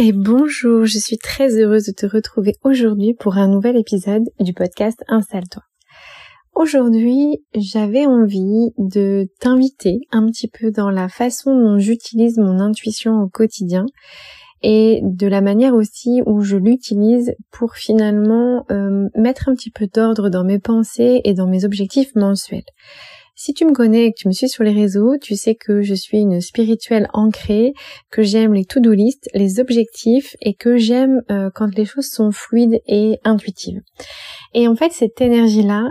[0.00, 4.52] Et bonjour, je suis très heureuse de te retrouver aujourd'hui pour un nouvel épisode du
[4.52, 5.64] podcast Installe-toi.
[6.54, 13.20] Aujourd'hui, j'avais envie de t'inviter un petit peu dans la façon dont j'utilise mon intuition
[13.20, 13.86] au quotidien
[14.62, 19.88] et de la manière aussi où je l'utilise pour finalement euh, mettre un petit peu
[19.88, 22.62] d'ordre dans mes pensées et dans mes objectifs mensuels.
[23.40, 25.80] Si tu me connais et que tu me suis sur les réseaux, tu sais que
[25.80, 27.72] je suis une spirituelle ancrée,
[28.10, 32.32] que j'aime les to-do list, les objectifs et que j'aime euh, quand les choses sont
[32.32, 33.80] fluides et intuitives.
[34.54, 35.84] Et en fait, cette énergie-là,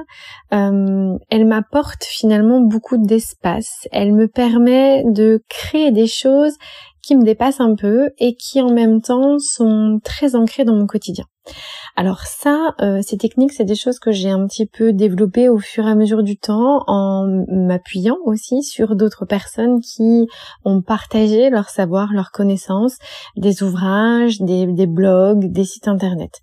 [0.52, 3.88] euh, elle m'apporte finalement beaucoup d'espace.
[3.94, 6.58] Elle me permet de créer des choses
[7.08, 10.88] qui me dépassent un peu et qui en même temps sont très ancrées dans mon
[10.88, 11.24] quotidien.
[11.96, 15.58] Alors ça, euh, ces techniques, c'est des choses que j'ai un petit peu développées au
[15.58, 20.28] fur et à mesure du temps en m'appuyant aussi sur d'autres personnes qui
[20.66, 22.98] ont partagé leur savoir, leurs connaissances,
[23.38, 26.42] des ouvrages, des, des blogs, des sites internet.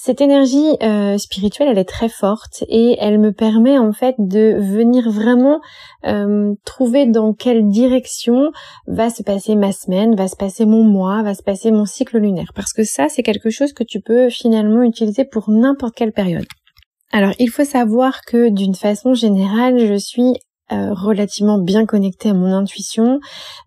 [0.00, 4.56] Cette énergie euh, spirituelle, elle est très forte et elle me permet en fait de
[4.56, 5.60] venir vraiment
[6.06, 8.52] euh, trouver dans quelle direction
[8.86, 12.18] va se passer ma semaine, va se passer mon mois, va se passer mon cycle
[12.18, 12.52] lunaire.
[12.54, 16.46] Parce que ça, c'est quelque chose que tu peux finalement utiliser pour n'importe quelle période.
[17.10, 20.34] Alors, il faut savoir que d'une façon générale, je suis
[20.70, 23.20] euh, relativement bien connectée à mon intuition.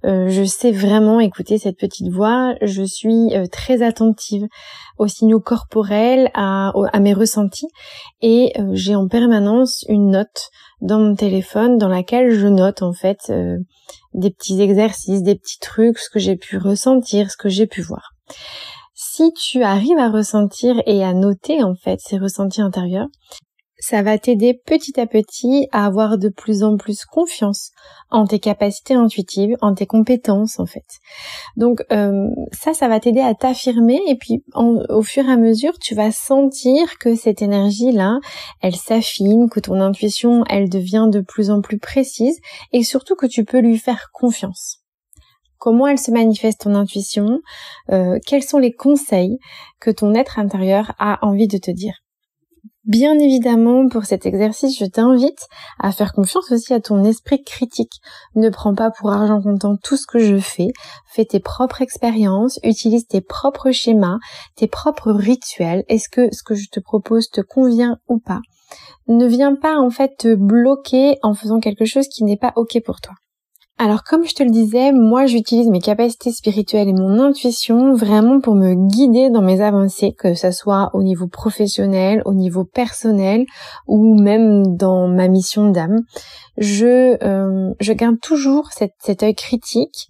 [0.06, 2.54] Euh, je sais vraiment écouter cette petite voix.
[2.62, 4.48] Je suis euh, très attentive
[5.00, 7.70] aux signaux corporels, à, à mes ressentis,
[8.22, 10.50] et j'ai en permanence une note
[10.82, 13.34] dans mon téléphone dans laquelle je note en fait
[14.14, 17.82] des petits exercices, des petits trucs, ce que j'ai pu ressentir, ce que j'ai pu
[17.82, 18.12] voir.
[18.94, 23.08] Si tu arrives à ressentir et à noter en fait ces ressentis intérieurs,
[23.82, 27.72] ça va t'aider petit à petit à avoir de plus en plus confiance
[28.12, 30.86] en tes capacités intuitives, en tes compétences en fait.
[31.58, 35.78] Donc euh, ça, ça va t'aider à t'affirmer et puis au fur et à mesure,
[35.80, 38.20] tu vas sentir que cette énergie-là,
[38.62, 42.40] elle s'affine, que ton intuition, elle devient de plus en plus précise
[42.72, 44.78] et surtout que tu peux lui faire confiance
[45.62, 47.40] comment elle se manifeste ton intuition,
[47.92, 49.38] euh, quels sont les conseils
[49.80, 52.01] que ton être intérieur a envie de te dire?
[52.86, 55.48] Bien évidemment, pour cet exercice, je t'invite
[55.80, 58.02] à faire confiance aussi à ton esprit critique.
[58.34, 60.70] Ne prends pas pour argent comptant tout ce que je fais.
[61.06, 64.18] Fais tes propres expériences, utilise tes propres schémas,
[64.56, 65.84] tes propres rituels.
[65.90, 68.40] Est-ce que ce que je te propose te convient ou pas?
[69.08, 72.82] Ne viens pas en fait te bloquer en faisant quelque chose qui n'est pas ok
[72.84, 73.14] pour toi.
[73.84, 78.40] Alors comme je te le disais, moi j'utilise mes capacités spirituelles et mon intuition vraiment
[78.40, 83.48] pour me guider dans mes avancées, que ce soit au niveau professionnel, au niveau personnel
[83.88, 86.02] ou même dans ma mission d'âme.
[86.60, 90.10] Je, euh, garde toujours cet œil critique,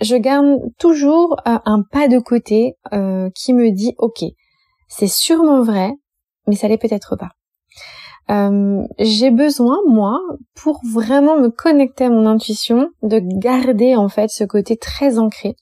[0.00, 4.24] je garde toujours euh, un pas de côté euh, qui me dit ok,
[4.88, 5.92] c'est sûrement vrai,
[6.46, 7.32] mais ça l'est peut-être pas.
[8.30, 10.20] Euh, j'ai besoin, moi,
[10.54, 15.56] pour vraiment me connecter à mon intuition, de garder en fait ce côté très ancré.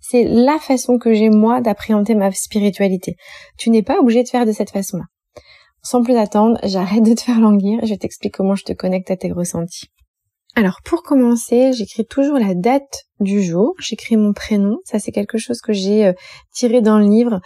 [0.00, 3.16] C'est la façon que j'ai moi d'appréhender ma spiritualité.
[3.58, 5.04] Tu n'es pas obligé de faire de cette façon-là.
[5.82, 9.10] Sans plus attendre, j'arrête de te faire languir et je t'explique comment je te connecte
[9.10, 9.88] à tes ressentis.
[10.56, 15.36] Alors pour commencer, j'écris toujours la date du jour, j'écris mon prénom, ça c'est quelque
[15.36, 16.12] chose que j'ai euh,
[16.54, 17.40] tiré dans le livre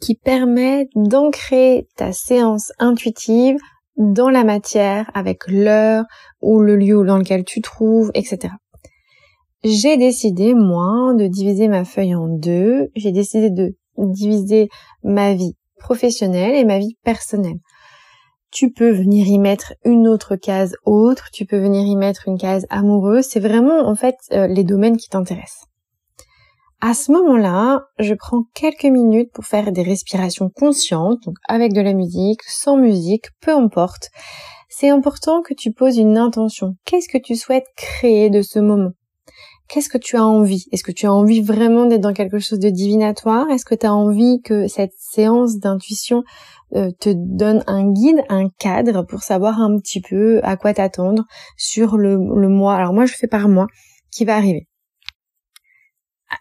[0.00, 3.56] qui permet d'ancrer ta séance intuitive
[3.96, 6.04] dans la matière avec l'heure
[6.40, 8.54] ou le lieu dans lequel tu trouves, etc.
[9.64, 12.88] J'ai décidé, moi, de diviser ma feuille en deux.
[12.96, 14.68] J'ai décidé de diviser
[15.04, 17.58] ma vie professionnelle et ma vie personnelle.
[18.50, 22.38] Tu peux venir y mettre une autre case autre, tu peux venir y mettre une
[22.38, 23.24] case amoureuse.
[23.24, 25.68] C'est vraiment, en fait, euh, les domaines qui t'intéressent.
[26.84, 31.80] À ce moment-là, je prends quelques minutes pour faire des respirations conscientes, donc avec de
[31.80, 34.08] la musique, sans musique, peu importe.
[34.68, 36.74] C'est important que tu poses une intention.
[36.84, 38.90] Qu'est-ce que tu souhaites créer de ce moment?
[39.68, 40.64] Qu'est-ce que tu as envie?
[40.72, 43.86] Est-ce que tu as envie vraiment d'être dans quelque chose de divinatoire Est-ce que tu
[43.86, 46.24] as envie que cette séance d'intuition
[46.74, 51.22] euh, te donne un guide, un cadre pour savoir un petit peu à quoi t'attendre
[51.56, 52.74] sur le, le mois?
[52.74, 53.68] Alors moi je fais par mois
[54.10, 54.66] qui va arriver.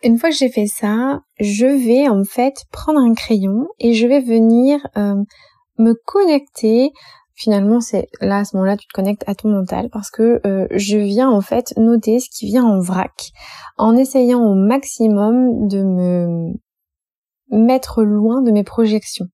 [0.04, 4.08] Une fois que j'ai fait ça, je vais en fait prendre un crayon et je
[4.08, 5.16] vais venir euh,
[5.78, 6.92] me connecter.
[7.34, 10.68] Finalement, c'est là à ce moment-là, tu te connectes à ton mental parce que euh,
[10.72, 13.32] je viens en fait noter ce qui vient en vrac,
[13.78, 16.54] en essayant au maximum de me
[17.50, 19.28] mettre loin de mes projections.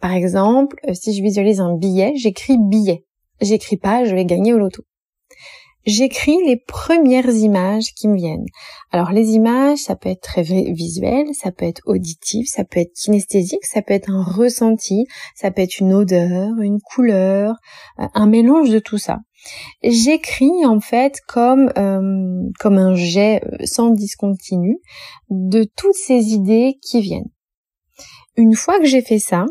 [0.00, 3.04] Par exemple, si je visualise un billet, j'écris billet.
[3.40, 4.82] J'écris pas, je vais gagner au loto
[5.86, 8.46] j'écris les premières images qui me viennent.
[8.90, 12.92] Alors les images, ça peut être très visuel, ça peut être auditif, ça peut être
[12.92, 17.54] kinesthésique, ça peut être un ressenti, ça peut être une odeur, une couleur,
[17.98, 19.18] euh, un mélange de tout ça.
[19.82, 24.78] J'écris en fait comme euh, comme un jet euh, sans discontinu
[25.30, 27.30] de toutes ces idées qui viennent.
[28.36, 29.46] Une fois que j'ai fait ça,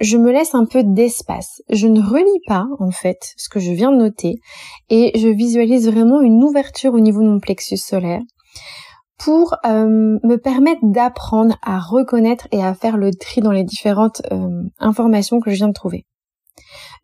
[0.00, 1.62] je me laisse un peu d'espace.
[1.70, 4.34] Je ne relis pas, en fait, ce que je viens de noter
[4.90, 8.22] et je visualise vraiment une ouverture au niveau de mon plexus solaire
[9.18, 14.22] pour euh, me permettre d'apprendre à reconnaître et à faire le tri dans les différentes
[14.32, 14.48] euh,
[14.80, 16.04] informations que je viens de trouver.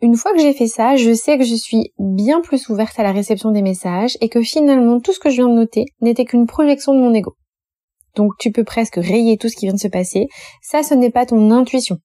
[0.03, 3.03] Une fois que j'ai fait ça, je sais que je suis bien plus ouverte à
[3.03, 6.25] la réception des messages et que finalement tout ce que je viens de noter n'était
[6.25, 7.37] qu'une projection de mon ego.
[8.17, 10.27] Donc tu peux presque rayer tout ce qui vient de se passer.
[10.63, 11.99] Ça, ce n'est pas ton intuition.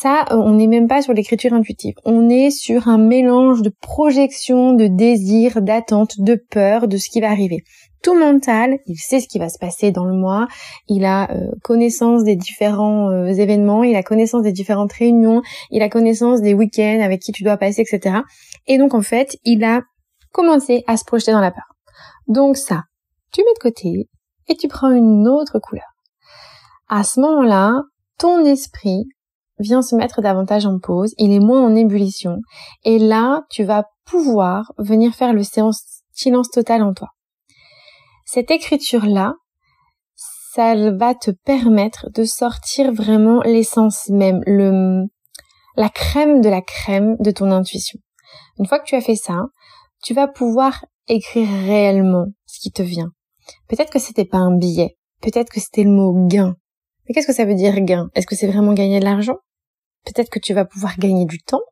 [0.00, 1.94] Ça, euh, on n'est même pas sur l'écriture intuitive.
[2.06, 7.20] On est sur un mélange de projection, de désir, d'attente, de peur de ce qui
[7.20, 7.64] va arriver.
[8.02, 10.48] Tout mental, il sait ce qui va se passer dans le mois,
[10.88, 15.82] il a euh, connaissance des différents euh, événements, il a connaissance des différentes réunions, il
[15.82, 18.20] a connaissance des week-ends avec qui tu dois passer, etc.
[18.66, 19.82] Et donc en fait, il a
[20.32, 21.74] commencé à se projeter dans la peur.
[22.26, 22.84] Donc ça,
[23.32, 24.08] tu mets de côté
[24.48, 25.92] et tu prends une autre couleur.
[26.88, 27.82] À ce moment-là,
[28.16, 29.04] ton esprit
[29.60, 32.38] vient se mettre davantage en pause, il est moins en ébullition,
[32.82, 37.08] et là, tu vas pouvoir venir faire le silence total en toi.
[38.26, 39.34] Cette écriture-là,
[40.52, 45.04] ça va te permettre de sortir vraiment l'essence même, le,
[45.76, 47.98] la crème de la crème de ton intuition.
[48.58, 49.46] Une fois que tu as fait ça,
[50.02, 53.10] tu vas pouvoir écrire réellement ce qui te vient.
[53.68, 56.56] Peut-être que c'était pas un billet, peut-être que c'était le mot gain.
[57.08, 58.08] Mais qu'est-ce que ça veut dire gain?
[58.14, 59.38] Est-ce que c'est vraiment gagner de l'argent?
[60.04, 61.62] Peut-être que tu vas pouvoir gagner du temps.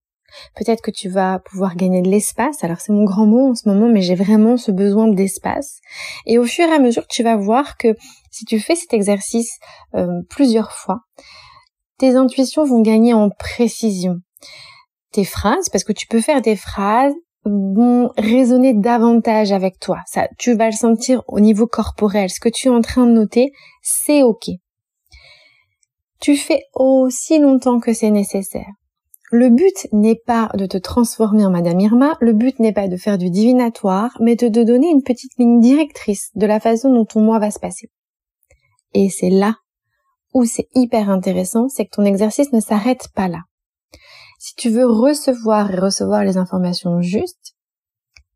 [0.54, 2.62] Peut-être que tu vas pouvoir gagner de l'espace.
[2.62, 5.80] Alors c'est mon grand mot en ce moment, mais j'ai vraiment ce besoin d'espace.
[6.26, 7.94] Et au fur et à mesure, tu vas voir que
[8.30, 9.58] si tu fais cet exercice
[9.94, 11.00] euh, plusieurs fois,
[11.98, 14.16] tes intuitions vont gagner en précision.
[15.12, 17.14] Tes phrases, parce que tu peux faire des phrases
[17.44, 20.00] vont résonner davantage avec toi.
[20.06, 22.30] Ça, tu vas le sentir au niveau corporel.
[22.30, 23.52] Ce que tu es en train de noter,
[23.82, 24.50] c'est ok.
[26.20, 28.72] Tu fais aussi longtemps que c'est nécessaire.
[29.30, 32.96] Le but n'est pas de te transformer en Madame Irma, le but n'est pas de
[32.96, 37.04] faire du divinatoire, mais de te donner une petite ligne directrice de la façon dont
[37.04, 37.90] ton mois va se passer.
[38.94, 39.56] Et c'est là
[40.32, 43.42] où c'est hyper intéressant, c'est que ton exercice ne s'arrête pas là.
[44.38, 47.54] Si tu veux recevoir et recevoir les informations justes,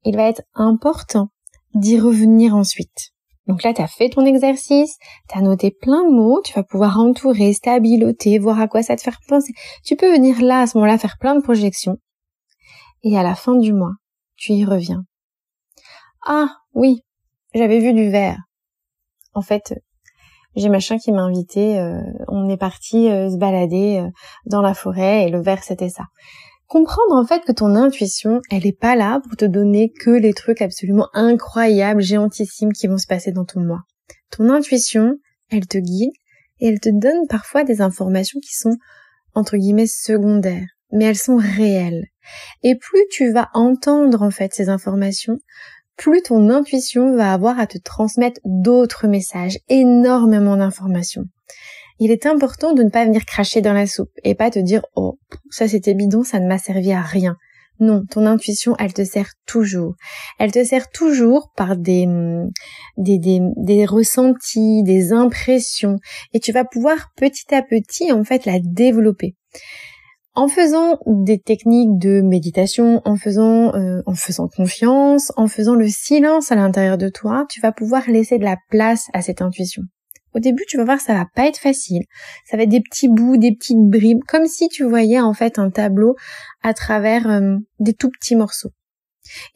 [0.04, 1.28] il va être important
[1.74, 3.12] d'y revenir ensuite.
[3.46, 4.96] Donc là, tu as fait ton exercice,
[5.28, 8.96] tu as noté plein de mots, tu vas pouvoir entourer, stabiloter, voir à quoi ça
[8.96, 9.52] te fait penser.
[9.84, 11.96] Tu peux venir là, à ce moment-là, faire plein de projections.
[13.02, 13.94] Et à la fin du mois,
[14.36, 15.02] tu y reviens.
[16.24, 17.02] Ah, oui,
[17.52, 18.38] j'avais vu du vert.
[19.34, 19.74] En fait,
[20.54, 24.10] j'ai machin qui m'a invité, euh, on est parti euh, se balader euh,
[24.46, 26.04] dans la forêt et le vert c'était ça
[26.72, 30.32] comprendre en fait que ton intuition, elle est pas là pour te donner que les
[30.32, 33.80] trucs absolument incroyables, géantissimes qui vont se passer dans ton moi.
[34.30, 35.18] Ton intuition,
[35.50, 36.12] elle te guide
[36.60, 38.74] et elle te donne parfois des informations qui sont
[39.34, 42.06] entre guillemets secondaires, mais elles sont réelles.
[42.62, 45.36] Et plus tu vas entendre en fait ces informations,
[45.98, 51.24] plus ton intuition va avoir à te transmettre d'autres messages, énormément d'informations
[52.02, 54.82] il est important de ne pas venir cracher dans la soupe et pas te dire
[54.96, 57.36] oh ça c'était bidon, ça ne m'a servi à rien.
[57.78, 59.94] Non, ton intuition, elle te sert toujours.
[60.40, 62.50] Elle te sert toujours par des, mm,
[62.96, 65.98] des, des, des, ressentis, des impressions,
[66.32, 69.36] et tu vas pouvoir petit à petit, en fait, la développer.
[70.34, 75.88] En faisant des techniques de méditation, en faisant, euh, en faisant confiance, en faisant le
[75.88, 79.82] silence à l'intérieur de toi, tu vas pouvoir laisser de la place à cette intuition.
[80.34, 82.04] Au début, tu vas voir, ça va pas être facile.
[82.46, 85.58] Ça va être des petits bouts, des petites bribes, comme si tu voyais en fait
[85.58, 86.16] un tableau
[86.62, 88.70] à travers euh, des tout petits morceaux.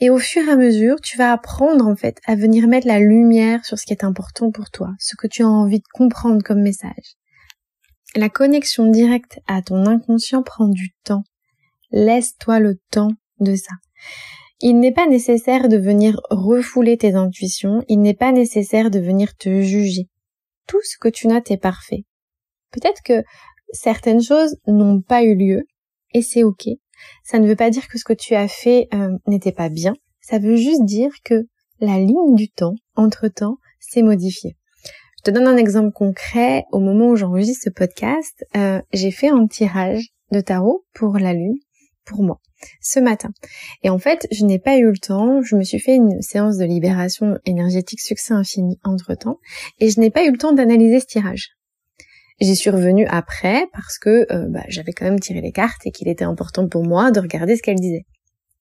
[0.00, 3.00] Et au fur et à mesure, tu vas apprendre en fait à venir mettre la
[3.00, 6.42] lumière sur ce qui est important pour toi, ce que tu as envie de comprendre
[6.44, 7.16] comme message.
[8.14, 11.24] La connexion directe à ton inconscient prend du temps.
[11.90, 13.74] Laisse-toi le temps de ça.
[14.60, 19.36] Il n'est pas nécessaire de venir refouler tes intuitions, il n'est pas nécessaire de venir
[19.36, 20.08] te juger.
[20.66, 22.04] Tout ce que tu notes est parfait.
[22.72, 23.22] Peut-être que
[23.72, 25.64] certaines choses n'ont pas eu lieu,
[26.12, 26.68] et c'est ok.
[27.24, 29.94] Ça ne veut pas dire que ce que tu as fait euh, n'était pas bien,
[30.20, 31.46] ça veut juste dire que
[31.80, 34.56] la ligne du temps, entre-temps, s'est modifiée.
[35.18, 36.64] Je te donne un exemple concret.
[36.72, 41.32] Au moment où j'enregistre ce podcast, euh, j'ai fait un tirage de tarot pour la
[41.32, 41.58] lune,
[42.04, 42.40] pour moi,
[42.80, 43.30] ce matin.
[43.82, 46.56] Et en fait, je n'ai pas eu le temps, je me suis fait une séance
[46.56, 49.38] de libération énergétique succès infini entre-temps,
[49.78, 51.50] et je n'ai pas eu le temps d'analyser ce tirage.
[52.40, 55.90] J'y suis revenue après parce que euh, bah, j'avais quand même tiré les cartes et
[55.90, 58.04] qu'il était important pour moi de regarder ce qu'elles disaient.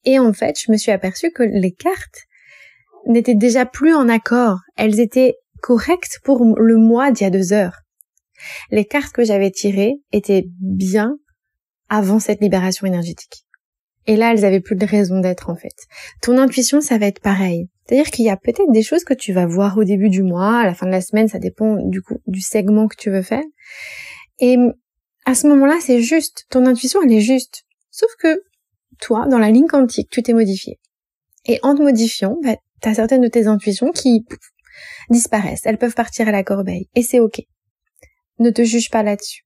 [0.05, 2.23] Et en fait, je me suis aperçue que les cartes
[3.07, 4.59] n'étaient déjà plus en accord.
[4.77, 7.79] Elles étaient correctes pour le mois d'il y a deux heures.
[8.71, 11.17] Les cartes que j'avais tirées étaient bien
[11.89, 13.45] avant cette libération énergétique.
[14.07, 15.75] Et là, elles avaient plus de raison d'être en fait.
[16.21, 17.69] Ton intuition, ça va être pareil.
[17.85, 20.59] C'est-à-dire qu'il y a peut-être des choses que tu vas voir au début du mois,
[20.59, 23.21] à la fin de la semaine, ça dépend du coup du segment que tu veux
[23.21, 23.43] faire.
[24.39, 24.57] Et
[25.25, 26.45] à ce moment-là, c'est juste.
[26.49, 27.63] Ton intuition, elle est juste.
[27.91, 28.43] Sauf que
[28.99, 30.79] toi, dans la ligne quantique, tu t'es modifié.
[31.45, 34.25] Et en te modifiant, bah, tu certaines de tes intuitions qui
[35.09, 35.61] disparaissent.
[35.65, 36.89] Elles peuvent partir à la corbeille.
[36.95, 37.41] Et c'est ok.
[38.39, 39.44] Ne te juge pas là-dessus.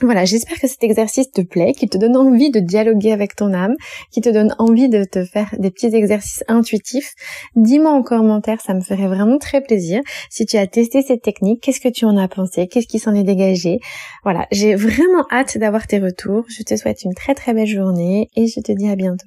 [0.00, 3.52] Voilà, j'espère que cet exercice te plaît, qu'il te donne envie de dialoguer avec ton
[3.52, 3.74] âme,
[4.12, 7.14] qu'il te donne envie de te faire des petits exercices intuitifs.
[7.56, 10.00] Dis-moi en commentaire, ça me ferait vraiment très plaisir.
[10.30, 12.68] Si tu as testé cette technique, qu'est-ce que tu en as pensé?
[12.68, 13.80] Qu'est-ce qui s'en est dégagé?
[14.22, 16.44] Voilà, j'ai vraiment hâte d'avoir tes retours.
[16.48, 19.26] Je te souhaite une très très belle journée et je te dis à bientôt.